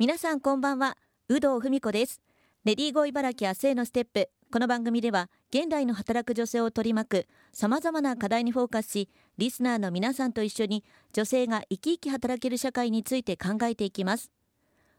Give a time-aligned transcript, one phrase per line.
[0.00, 0.96] 皆さんこんばんは。
[1.28, 2.22] 有働文子です。
[2.64, 4.30] レディーゴー茨城明日へのステップ。
[4.52, 14.30] この番組では現代の働く女性を取り巻くさまざまな課題にフォーカスしリスナーの皆さんと一緒に女性が生き生き働ける社会について考えていきます。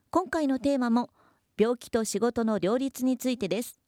[0.09, 1.11] 今回のテーマも
[1.57, 3.79] 病気と仕事の両立についてです。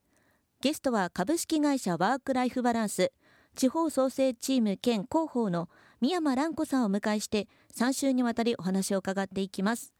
[0.61, 3.11] ゲストは株式会社ワークライフバランス
[3.57, 5.67] 地方創生チーム兼広報の
[5.99, 9.91] 宮山蘭子さんをお迎えして3週にわたりお話を伺っていきます。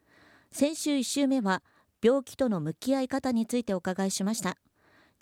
[0.54, 1.64] 先週1週目は
[2.04, 4.58] 病気との向き合い方についてお伺いしました。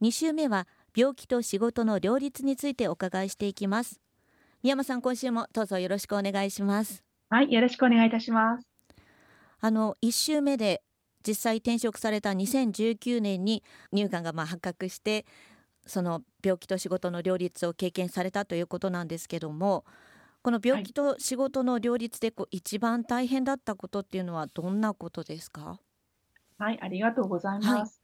[0.02, 4.00] 2週目は病気と仕事の両立についてお伺いしていきます。
[4.64, 7.04] 宮山さん今週もどうぞよろしくお願いします。
[7.30, 8.68] はいよろしくお願いいたします。
[9.60, 10.82] あの1週目で
[11.26, 15.28] 実際転職された2019年に乳がんがまあ発覚して
[15.86, 19.86] その病気と仕事の両立を経験されたということなんですけども
[20.42, 25.82] この病気と仕事の両立でこう一番大変だったことっていうのはどんなことですか？
[26.58, 28.02] はい、ありがとうございます。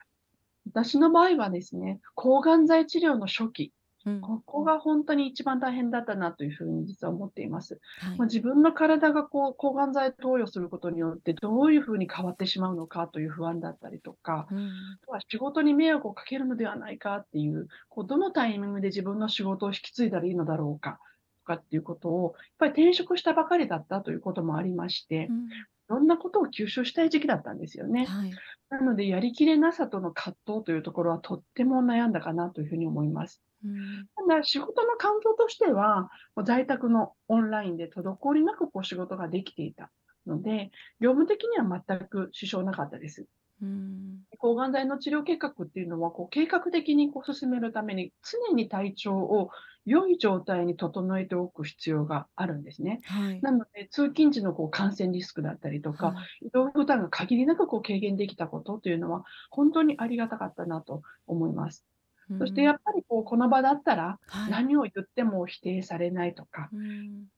[0.65, 3.73] 私の場合はですね、抗がん剤治療の初期、
[4.05, 4.21] うん。
[4.21, 7.79] ここが本当に一番大変だったなというふうに実は思っています。
[7.97, 8.17] はい。
[8.17, 14.57] ま、自分の体がこう抗がん剤投与することによって、どういうふうに変わってしまうのかという不安だったりとか、うん。
[15.03, 20.99] あとは仕事に迷惑をかけるのではないかっていう、こうどのタイミングで自分の仕事を引き継いだらいいのだろうか
[21.45, 25.49] かっていうことを、やっぱり転職したばかりだったということもありまして、うん、い
[25.87, 28.05] ろんなことを吸収したい時期だったんですよね。
[28.05, 28.31] はい、
[28.69, 33.41] なので、やりきれなさとの葛藤というところはとっても悩んだかなというふうに思います。
[33.63, 36.09] うん、ただ、仕事の環境としては、
[36.43, 39.91] 在宅のオンラインで滞りなくこう仕事ができていた
[40.25, 43.27] ので、業務的には全く支障なかったです。
[43.61, 48.11] うん、抗がん剤の治療計画っていうのは、こう計画的にこう進めるために、
[48.49, 49.49] 常に体調を
[49.85, 53.01] 良い状態に整えておく必要があるんですね。
[53.05, 61.85] はい、なので、通勤時のこう感染リスクだったりとか、はい、移動負担が限りなくこう軽減できたことというのは、本当にありがたかったなと思います。
[62.39, 64.19] そしてやっぱりこうこの場だったら、
[64.49, 66.69] 何を言っても否定されないとか、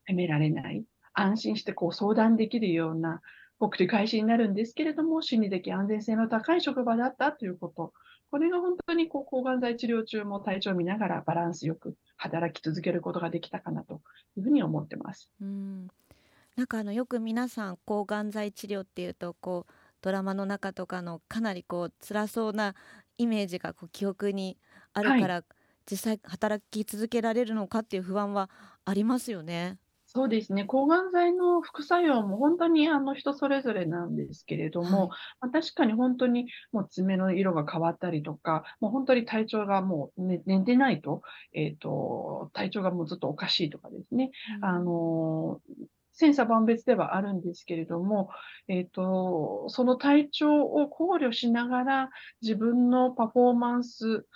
[0.06, 3.20] 責められない、安心してこう相談できるような、
[3.66, 7.92] 繰り返しになるんですけれども、心理的安全性の高い職場だったということ、
[8.30, 14.02] これが本当にこう抗がん剤治療中も体調を見ながらバランスよく働き続けることができたかなと
[14.36, 15.30] いうふうに思ってます。
[15.40, 15.88] うん
[16.56, 22.74] なんかあのよく皆さん抗がん剤治療っていうとこうドラマの中とかのかなりこう辛そうな
[23.16, 24.58] イメージがこう記憶に
[24.92, 25.44] あるから、はい、
[25.88, 28.50] 実際働き続けられるのかっていう不安は
[28.84, 29.78] ありますよね。
[30.10, 30.64] そうですね。
[30.64, 41.20] 抗がん剤の副作用も本当にあの人それぞれなんですけれども、ま、確かに本当にもう爪の色が変わったりとか、もう本当に体調がもうね寝てないと、
[41.52, 44.30] えっと、体調がもうずっとおかしいとかですね。
[44.46, 44.64] うん。
[44.64, 45.60] あの、
[46.12, 48.30] 千差万別ではあるんですけれども、
[48.66, 54.26] えっと、その体調を考慮しながら、自分のパフォーマンス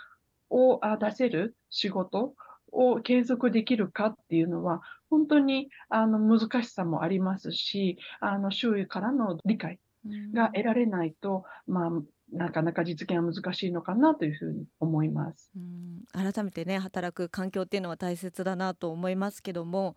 [0.50, 2.34] を、あ、出せる仕事
[2.72, 9.78] を継続できるかっていうのは、本当にあの難しさもありますし、あの周囲からの理解
[10.32, 11.90] が得られないと、まあ、
[12.32, 15.50] なかなか実現は難しいのかなというふうに思います。
[15.54, 16.32] うん。
[16.32, 19.96] 改めてね働く環境っていうのは大切だなと思いますけども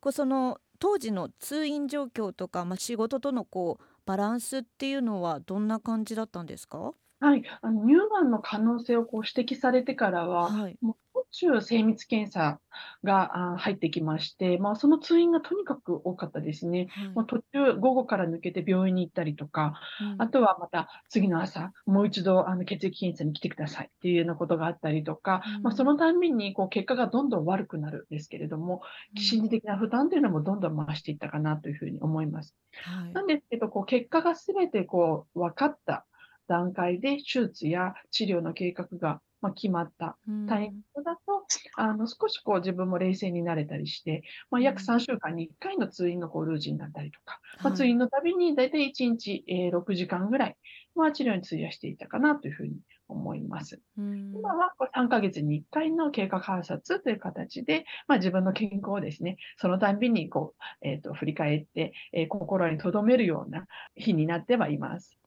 [0.00, 6.94] こうその当時の通院状況とか、まあ、仕事とのこうバランスっていうのはどんな感じだったんですか？
[7.22, 10.76] はい、あの乳がんの可能性をこう指摘されてからは、はい。
[10.80, 12.60] もうしゅう精密検査
[13.04, 16.88] が、あ、入ってきまして、まあ、その通院がとにかく多かったですね。
[17.14, 19.80] は途中、午後から抜けて病院に行ったりとか、
[20.18, 28.82] あとはまた次の朝、もう一度あの血液検査に来てくださいっていうようなことがあったりとか、まあ、そのたんびにこう結果がどんどん悪くなるんですけれども、
[29.16, 32.54] 心理的な負担というのもどんどん増していったかなというふうに思います。
[32.84, 33.12] はい。
[33.12, 36.04] なんですけど、こう結果がすべてこう分かった
[36.52, 40.18] 段階で手術や治療の計画が、まあ、決まった。
[40.46, 41.46] タイミングだと、
[41.76, 50.56] あの少しこう自分も冷静になれたりして、まあ、約3週間に1回の通院のこうルーチンだったりとか、まあ、通院のたびに大体1日、えー、6時間ぐらい、
[50.94, 52.76] まあ、治療に費やしていたかなというふうに
[53.08, 53.80] 思います。
[53.96, 65.18] 今は3ヶ月に1回の経過観察という形で、まあ、自分の健康をですね、そのたんびにこう、えーと、振り返って、えー、心に留めるような日になってはいます。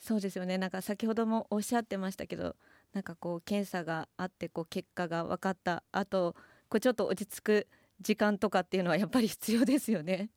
[0.00, 2.56] そうですよねなんか先ほどもおっしゃってましたけど
[2.92, 6.34] なんかこう検査があってこう結果が分かったあと
[6.68, 7.68] こうちょっと落ち着く
[8.00, 10.30] 時間とかっていうのはやっぱり必要ですよね。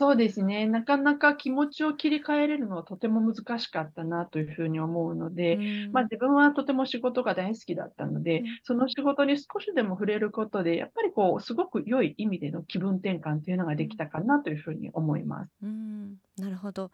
[0.00, 0.66] そうですね。
[0.66, 5.58] なかなか気持ちを切り替えれるのはとても難しかったなというふうに思うので、う
[5.88, 15.50] ん、まあ、自分はとても仕事が大好きだったので、うん、その仕事に少しでも触れることで、やっぱりこう、すごく良い意味での気分転換というのができたかなというふうに思います。
[15.62, 16.90] うん、なるほど。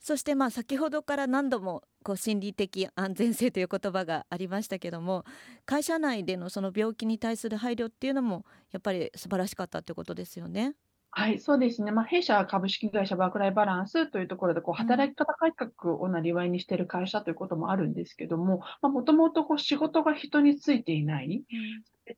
[0.00, 5.24] そしてまあ先ほどから何度もこう心理的安全性という言葉がありましたけども
[5.64, 10.74] 会社内でのその病気に対する配慮っていうのもやっぱり素晴らしかったってことですよね。
[11.18, 11.92] はい、そうですね。
[11.92, 21.42] まあ、弊社株式会社ワークライバランスというところで、こう、働き方改革をなりわいにしている会社ということもあるんですけども、まあ、もともとこう仕事が人についていない、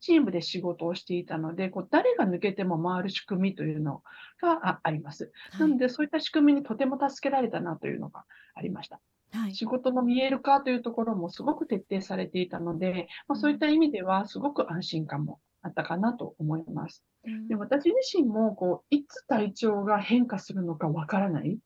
[0.00, 4.02] チームで仕事をしていたので、こう誰が抜けても回る仕組みというの
[4.42, 5.30] があります。
[5.60, 8.24] なので、そういった仕組みにとても助けられたなというのが
[8.56, 8.98] ありました。
[9.30, 17.04] はい、仕事の見える化というところもすごく徹底されていたので、まあ、そういった意味ではすごく安心感もあったかなと思います。
[17.48, 21.58] で私自身もこういつ体調が変化するのかわからない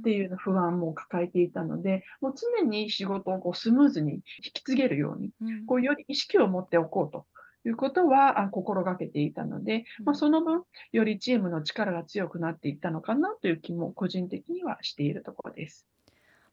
[0.00, 4.20] っていう不安も抱えていたので、もう常に仕事をこうスムーズに引
[4.54, 5.30] き継げるように、
[5.66, 7.26] こうより意識を持っておこうと
[7.64, 10.62] いうことは心がけていたので、まあ、その分、
[10.92, 15.86] よりチームの力が強くなっていったのかなという気も個人的にはしているところです。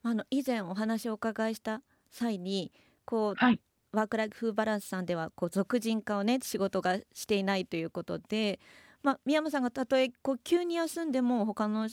[0.02, 2.72] あの以前お話をお伺いした際に
[3.04, 3.60] こう、はい、
[3.92, 8.60] ワークライフバランスさんではこう俗人化をね仕事がしていないということで、
[9.04, 11.90] まあ、宮山さんがたとえこう急に休んでも他の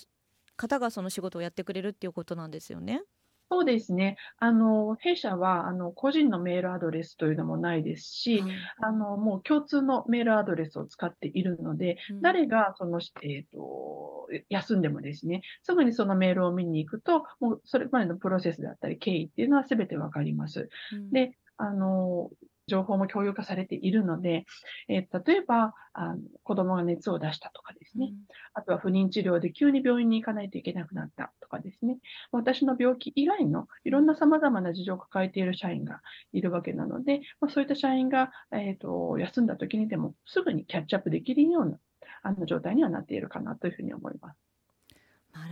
[0.56, 3.02] 方がその仕事をやってくれるっていうことなんですよね。
[3.48, 4.16] そうですね。
[4.38, 8.50] あの、弊社は、あの、個人のメールアドレスというのもないですし、はい、
[8.82, 20.68] あの、もう共通のメールアドレスを使っているので、うん、誰が、その、えっ、ー、と、休んでもですね、すぐにそのメールを見に行くと、もうそれまでのプロセスであったり、経緯っていうのは全てわかります。
[20.92, 22.30] うん、で、あの、
[22.66, 24.44] 情報も共有化されているので、
[24.88, 28.16] えー、例えばあの、子供が熱を出したとかですね、うん、
[28.54, 31.98] あとは不妊治療で急に病院に行かないといけなくなったとかですね、
[32.32, 36.00] 私の病気以外のいろんな様々な事情を抱えている社員が
[36.32, 41.78] いるわけなので、まあ、そういった社員が、えーと、休んだ時にでもすぐにキャッチアップできるような
[42.22, 44.38] あの状態にはなっているかなというふうに思います。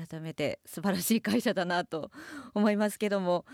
[0.09, 2.11] 改めて素晴らしい会社だなと
[2.55, 3.45] 思いますけども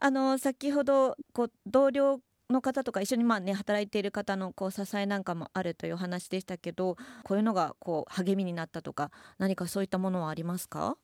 [0.00, 10.96] あの先ほどこう同僚の方とか一緒にまあね働いている方のこう支えなんかもあるという話でしたけどこういうのがこう励みになったとか何かそういったものはありますか？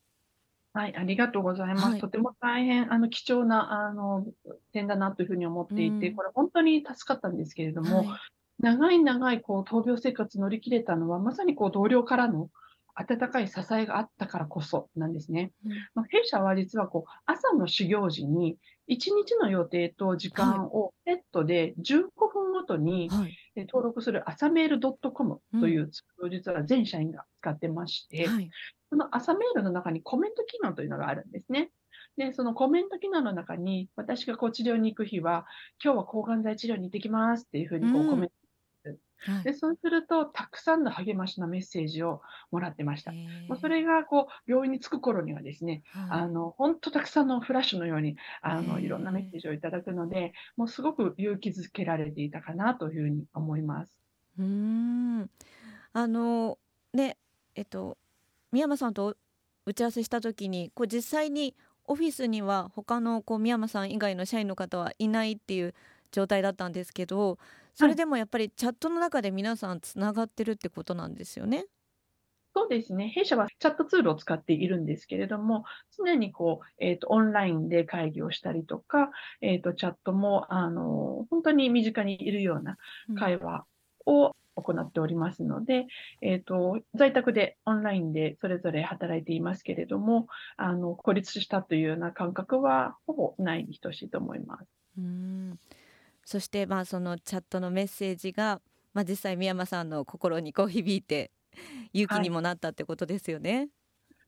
[0.73, 1.87] はい、ありがとうございます。
[1.87, 4.27] はい、とても大変あの貴重なあの
[4.73, 8.09] 点だなというふうに思っていて、うん、これ本当に助かったんですけれども、はい、
[8.61, 12.49] 長い長いこう闘病生活乗り切れたのはまさにこう同僚からの
[12.97, 15.53] 温かい支えがあったからこそなんですね。
[15.65, 18.57] うん、まあ、弊社は実はこう朝の始業時に
[18.89, 22.03] 1日の予定と時間をセットで15
[22.33, 23.11] 分ごとに
[23.57, 28.51] 登録する朝メール .com というツールを実は全社員が使ってまして、はい、
[28.91, 31.71] その朝メールの中にコメント機能というのがあるんですね。
[32.17, 35.47] で、そのコメント機能の中に、私がこう治療に行く日は、
[35.83, 38.44] 今日は抗がん剤治療に行ってきますっていうふうにこうコメント
[39.19, 43.13] はい、でそうすると、たくさんの励ましのメッセージをもらってました。
[43.49, 53.97] まあ、それがこう病院に着く頃にはですね、はい、あの本当たくさんのフラッシュのようにあのいろんなメッセージをいただくので、もうすごく勇気づけられていたかなというふうに思います。
[54.39, 55.31] うん。
[55.93, 56.59] あの
[56.93, 57.17] ね
[57.55, 57.97] えっと
[58.53, 59.17] 宮山さんと
[59.67, 61.55] 打ち合わせした時にこう実際に
[61.87, 65.75] オフィスには他のこう宮山さん以外の社員の方はいないっていう
[66.13, 67.39] 状態だったんですけど
[67.75, 71.65] それでもやっぱりチャットの中で皆さんつながってるってことなんですよね？
[72.57, 73.09] そうですね。
[73.09, 75.65] 弊社はチャットツールを使っているんですけれども、
[75.99, 79.11] 常にこう、えっ、ー、と、オンラインで会議をしたりとか、
[79.41, 82.77] えっ、ー、と、チャットも、あの、本当に身近にいるような
[83.19, 83.67] 会話
[84.07, 85.81] を行っておりますので、
[86.23, 94.69] うん、えっ、ー、と、在宅でオンラインでそれぞれ働いていますけれども、あの、孤立したというような感覚はほぼないに等しいと思います。
[94.97, 95.59] うん
[96.25, 98.61] そしてまあそのチャットのメッセージが、
[98.93, 101.31] まあ、実際宮山さんの心にこう響いて
[101.93, 103.69] 勇気にもなったってことですよね。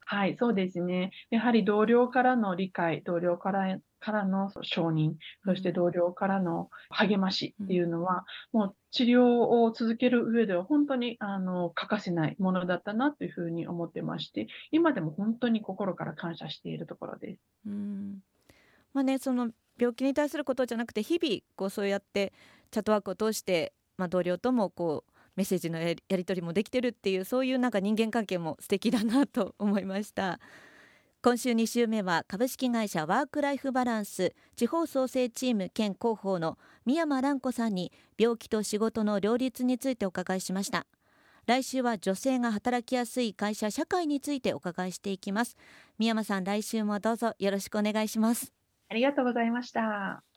[0.05, 1.11] はい、はい、そうですね。
[1.31, 17.41] やはり同僚からの理解、同僚からからの承認、そして同僚からの励ましっていうのは、うん、もう治療を続ける上では本当にあの欠かせないものだったなというふうに思ってまして、今でも本当に心から感謝しているところです。
[17.67, 18.19] うん
[18.93, 22.33] まあね、その病気に対することじゃなくて日々こうそうやって
[22.71, 30.41] チャットワークを通して、まあ、同僚ともこうメッセージのやり取りもできてるっていうそういうなんか人間関係も素敵だなと思いました。
[31.23, 40.87] 今週2週目は株式会社ワークライフバランス地方創生チーム兼広報の宮山蘭子さんに病気と仕事の両立についてお伺いしました。
[41.47, 45.57] 来週は女性が働きやすい会社社会についてお伺いしていきます。
[45.99, 48.56] 宮山さん来週もどうぞよろしくお願いします。
[48.89, 50.27] ありがとうございました。